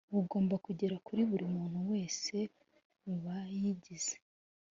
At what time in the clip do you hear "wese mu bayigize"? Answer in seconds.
1.91-4.15